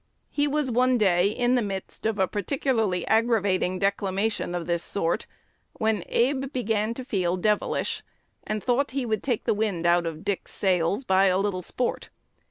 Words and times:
He 0.31 0.47
was 0.47 0.71
one 0.71 0.97
day 0.97 1.27
in 1.27 1.53
the 1.53 1.61
midst 1.61 2.07
of 2.07 2.17
a 2.17 2.27
particularly 2.27 3.05
aggravating 3.05 3.77
declamation 3.77 4.55
of 4.55 4.65
this 4.65 4.81
sort, 4.81 5.27
"when 5.73 6.03
Abe 6.07 6.51
began 6.51 6.95
to 6.95 7.05
feel 7.05 7.37
devilish, 7.37 8.01
and 8.43 8.63
thought 8.63 8.89
he 8.97 9.05
would 9.05 9.21
take 9.21 9.43
the 9.43 9.53
wind 9.53 9.85
out 9.85 10.07
of 10.07 10.25
Dick's 10.25 10.55
sails 10.55 11.03
by 11.03 11.25
a 11.27 11.37
little 11.37 11.61
sport." 11.61 12.09